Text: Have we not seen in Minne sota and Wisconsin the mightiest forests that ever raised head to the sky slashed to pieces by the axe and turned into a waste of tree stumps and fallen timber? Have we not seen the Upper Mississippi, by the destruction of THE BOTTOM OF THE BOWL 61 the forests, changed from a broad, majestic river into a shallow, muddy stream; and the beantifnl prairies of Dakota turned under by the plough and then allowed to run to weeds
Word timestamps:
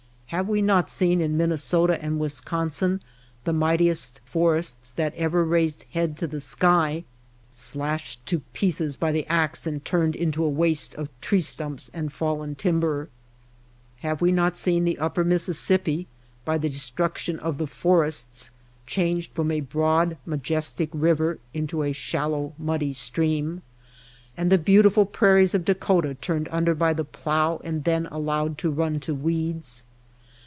Have 0.39 0.47
we 0.47 0.61
not 0.61 0.89
seen 0.89 1.19
in 1.19 1.35
Minne 1.37 1.57
sota 1.57 1.97
and 2.01 2.17
Wisconsin 2.17 3.01
the 3.43 3.51
mightiest 3.51 4.21
forests 4.23 4.93
that 4.93 5.13
ever 5.15 5.43
raised 5.43 5.85
head 5.91 6.15
to 6.19 6.25
the 6.25 6.39
sky 6.39 7.03
slashed 7.51 8.25
to 8.27 8.39
pieces 8.53 8.95
by 8.95 9.11
the 9.11 9.27
axe 9.27 9.67
and 9.67 9.83
turned 9.83 10.15
into 10.15 10.41
a 10.45 10.49
waste 10.49 10.95
of 10.95 11.09
tree 11.19 11.41
stumps 11.41 11.91
and 11.93 12.13
fallen 12.13 12.55
timber? 12.55 13.09
Have 14.03 14.21
we 14.21 14.31
not 14.31 14.55
seen 14.55 14.85
the 14.85 14.97
Upper 14.99 15.25
Mississippi, 15.25 16.07
by 16.45 16.57
the 16.57 16.69
destruction 16.69 17.35
of 17.37 17.57
THE 17.57 17.65
BOTTOM 17.65 17.73
OF 17.73 17.81
THE 17.81 17.89
BOWL 17.89 18.01
61 18.05 18.05
the 18.05 18.07
forests, 18.07 18.49
changed 18.87 19.31
from 19.33 19.51
a 19.51 19.59
broad, 19.59 20.15
majestic 20.25 20.91
river 20.93 21.39
into 21.53 21.83
a 21.83 21.91
shallow, 21.91 22.53
muddy 22.57 22.93
stream; 22.93 23.63
and 24.37 24.49
the 24.49 24.57
beantifnl 24.57 25.11
prairies 25.11 25.53
of 25.53 25.65
Dakota 25.65 26.15
turned 26.15 26.47
under 26.53 26.73
by 26.73 26.93
the 26.93 27.03
plough 27.03 27.59
and 27.65 27.83
then 27.83 28.05
allowed 28.05 28.57
to 28.59 28.71
run 28.71 29.01
to 29.01 29.13
weeds 29.13 29.83